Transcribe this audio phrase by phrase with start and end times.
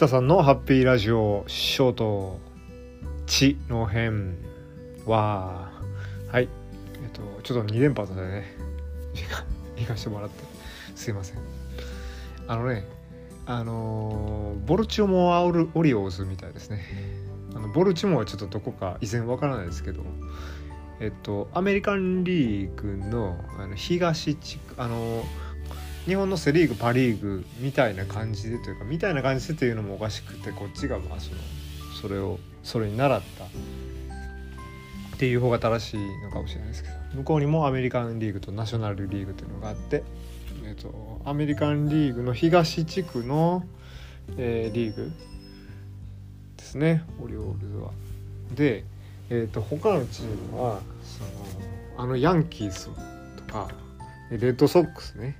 [0.00, 2.40] 北さんのハッピーラジオショート
[3.28, 4.38] 「地の編」
[5.04, 5.72] は
[6.32, 6.48] はい。
[7.04, 8.56] えっとちょっと2連発でね。
[9.76, 10.42] 行かしてもらって。
[10.94, 11.38] すいません。
[12.46, 12.86] あのね
[13.44, 15.58] あのボルチオモアオリ
[15.92, 16.82] オーズみたいですね。
[17.54, 20.02] あのボルチモはちょっとどこか依然わからないですけど
[20.98, 25.22] えっとアメリカンリーグのあの東地区あの
[26.06, 31.36] 日本のセ・リーグパ・リーグみたいな感じでというかみたいな感じでというのもおかしくてこっちがまあその
[32.00, 33.44] それをそれに習った。
[33.44, 40.02] っていう方が正しいのかもしれないですけど向こうにもアメリカンリーグとナショナルリーグというのがあって、
[40.64, 43.62] えーと、アメリカンリーグの東地区の、
[44.38, 45.12] えー、リーグ
[46.56, 47.04] ですね。
[47.22, 47.90] オリオールズは。
[48.54, 48.84] で、
[49.28, 52.88] えーと、他のチームはそのあのヤンキース
[53.46, 53.68] とか
[54.30, 55.36] レッドソックスね。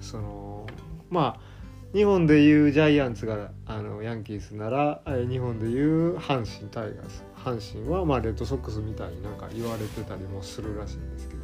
[0.00, 0.66] その
[1.10, 1.48] まあ
[1.94, 7.24] 日本でいうジャイアンツがあのヤンキースなら日本でいう阪神タイガース。
[7.38, 11.40] 阪神はまあレッドソックスみたいになんか言われてたりもするらしいんですけど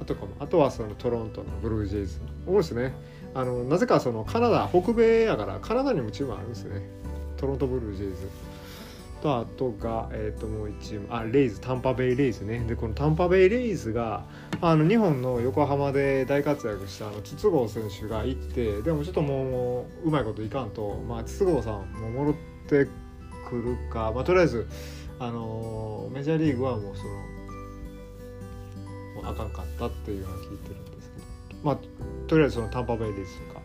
[0.00, 2.20] あとかもあとはそのトロントのブルージェイズ。
[2.46, 2.94] 多いですね。
[3.34, 6.82] あのなぜかそのカナダ北米やからカナダにもチームあるんですね。
[7.36, 8.28] トロントブルージェイズ。
[9.22, 11.06] とあとが、えー、ともう1チーム。
[11.10, 11.60] あレイズ。
[11.60, 12.60] タンパベイレイズね。
[12.60, 14.24] でこのタンパベイレイズが
[14.60, 22.34] あの日本の横浜で大活躍したあの筒香選手が行ってでもちょっともううまいこといかんと、まあ、筒香さんも戻っ
[22.68, 22.86] て
[23.48, 24.66] くるか、まあ、とりあえず、
[25.18, 27.10] あのメジャーリーグはもうその
[29.22, 31.10] もうあかんかったっていうのは聞いてるんです
[31.48, 31.78] けど、まあ、
[32.26, 33.60] とりあえずそのタンパベイレイズとか。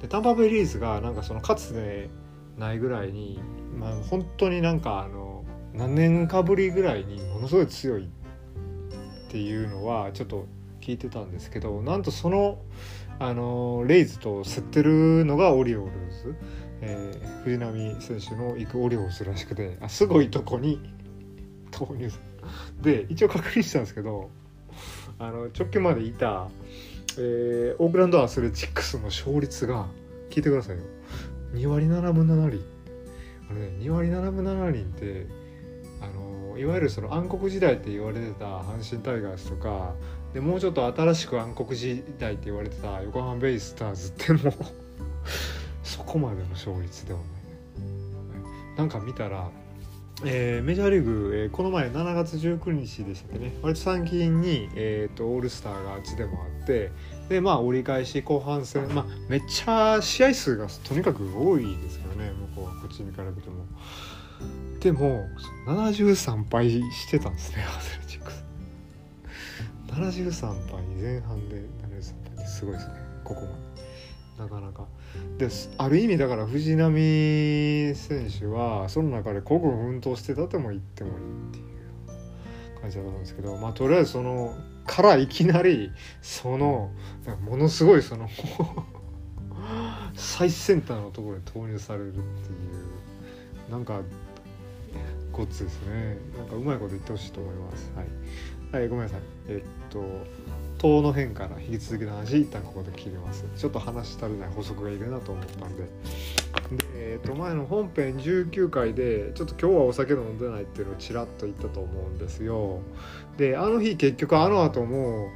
[0.00, 2.08] でタンパベイレイズがなんかそのかつて
[2.56, 3.40] ないぐらいに、
[3.76, 5.44] まあ、本当になんかあの
[5.74, 8.08] 何年かぶりぐらいにものすごい強い
[9.28, 10.46] っていうのはちょっと
[10.80, 12.58] 聞いてたんですけどなんとその
[13.18, 16.34] あのレイズと競ってるのがオリオールズ、
[16.80, 20.80] えー、藤浪選手の行くオリオールズらしくてあすごいとこに
[21.70, 22.10] 投入
[22.80, 24.30] で一応確認したんですけど
[25.18, 26.48] あの直近までいた、
[27.18, 29.88] えー、オークランドアスレチックスの勝率が
[30.30, 30.84] 聞いてくださいよ。
[31.52, 32.62] 2割7分7厘。
[33.50, 35.26] あのね2割7分7厘って
[36.00, 39.94] あのいわゆるその暗黒時代って言われてた阪神タイガースとか
[40.34, 44.52] でもうちょっと新しく暗黒時代って言われてた横浜ベイスターズっても
[45.82, 47.28] そこまでの勝率ではない。
[48.76, 49.50] なんか見たら
[50.24, 53.54] えー、メジャーリーグ、えー、この前7月19日でしたっけね。
[53.62, 56.90] 割と最近に、えーと、オールスターがあっちでもあって
[57.28, 62.32] でまあ折り返し後半戦、まあ、めっちゃ試合数がとにかく多いですけどね。
[62.56, 63.64] 向こうはこっちに比べても。
[64.80, 65.26] でも
[65.66, 68.44] 73敗してたんですねアスレチックス
[69.88, 72.94] 73敗前半で73敗ってすごいですね
[73.24, 73.68] ここまで。
[74.38, 74.86] なかなか
[75.36, 76.94] である意味だから藤波
[77.94, 84.54] 選手はその中で孤軍奮闘してたとも言ってもいいっていう感じだと思うんですけどまあとりあえずその
[84.86, 85.90] からいきなり
[86.22, 86.92] その
[87.44, 88.28] ものすごいその
[90.14, 94.00] 最先端のところに投入されるっていうなんか
[95.38, 96.18] ゴッツですね。
[96.36, 97.92] なんかうまいこと言ってほしいと思います。
[97.94, 99.20] はい、はい、ごめんなさい。
[99.46, 100.02] えっと
[100.78, 103.44] 塔の辺から引き続きの話一旦ここで切ります。
[103.56, 105.82] ちょっと話し足りない補足がいるなと思ったんで。
[105.82, 105.88] で、
[106.94, 112.80] えー、と前の本編19回でちょっと今日はお酒飲んでないっていうのをちらっと言ったと思うんですよ。
[113.36, 115.28] であの日結局あの後も、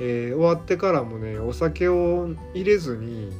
[0.00, 3.30] えー、終わってからもねお酒を入れずに、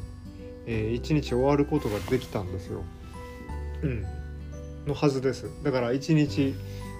[0.66, 2.82] えー、一日終わることができたんですよ。
[3.84, 4.19] うん
[4.90, 5.48] のはずです。
[5.62, 6.54] だから一日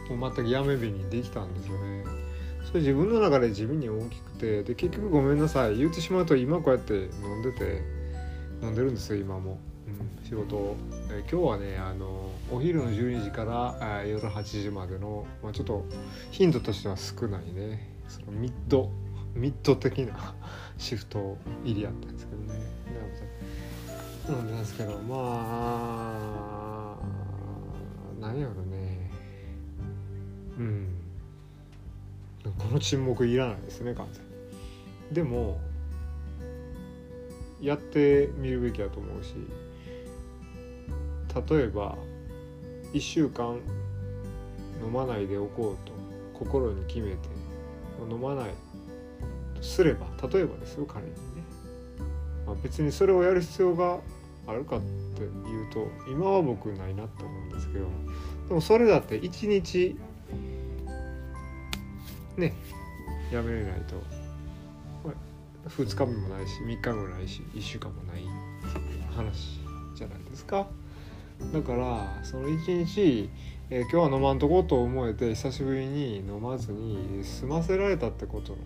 [0.09, 2.05] もう全くやめ日にできたんですよね。
[2.65, 5.77] それ自分の中で地味に大きくてで結局ごめんなさい。
[5.77, 7.83] 言ってしまうと今こうやって飲んでて
[8.63, 10.77] 飲んでるんですよ今も、うん、仕事
[11.11, 15.85] え今日はねあのお昼の12時から夜8時までの、まあ、ちょっと
[16.31, 17.89] 頻度としては少ないね。
[18.09, 18.91] そのミッド
[19.35, 20.35] ミッド的な
[20.79, 22.61] シフト入りやったんですけどね。
[24.29, 25.17] なんですけどま
[26.57, 26.60] あ
[28.31, 29.11] 何やろね。
[30.57, 30.89] うん。
[32.57, 34.31] この沈黙いらないですね完全に。
[35.13, 35.59] でも
[37.61, 39.35] やってみるべきだと思うし
[41.51, 41.99] 例えば
[42.93, 43.61] 1週間
[44.83, 45.93] 飲まないでおこうと
[46.33, 47.17] 心に決めて
[48.09, 48.51] 飲まない
[49.55, 51.19] とすれば例えばですよ仮にね、
[52.47, 53.99] まあ、別にそれをやる必要が
[54.51, 55.27] あるかってい
[55.63, 57.87] うと今は僕ないなって思うんですけど
[58.49, 59.97] でもそれだって1日
[62.37, 62.55] ね
[63.33, 63.97] やめれないと、
[65.05, 65.13] ま
[65.67, 68.25] あ、2日目もないし3日目もないし1週間もない
[69.15, 69.61] 話
[69.95, 70.67] じゃないですか。
[71.53, 73.31] だからその一日、
[73.71, 78.57] えー今日は飲まんとこうと思えて久しぶりに飲まずに済ませられたってこと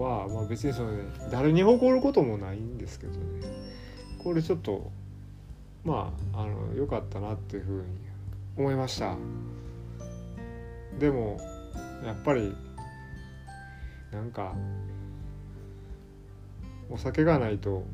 [0.00, 3.18] は、まあ、別にその、ね、誰に誇ることもないんですけどね
[4.22, 4.90] これちょっと
[5.84, 7.82] まあの良かったなっていうふうに
[8.56, 9.16] 思いました。
[10.98, 11.40] でも
[12.04, 12.54] やっぱり
[14.12, 14.54] なんか
[16.90, 17.84] お酒がないと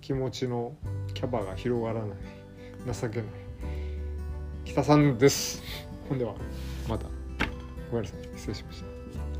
[0.00, 0.72] 気持ちの
[1.14, 2.18] キャバが広がらない。
[2.92, 3.26] 情けない。
[4.64, 5.62] 北さんです。
[6.08, 6.34] ほんでは
[6.88, 7.06] また。
[7.90, 8.20] ごめんなさい。
[8.36, 8.86] 失礼しました。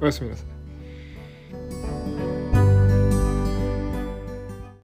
[0.00, 0.44] おやすみなさ
[1.94, 1.97] い。